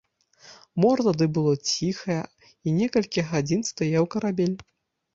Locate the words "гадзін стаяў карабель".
3.31-4.61